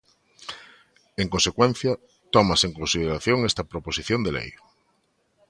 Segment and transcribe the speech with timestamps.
[1.21, 1.91] En consecuencia,
[2.35, 4.51] tómase en consideración esta proposición de lei.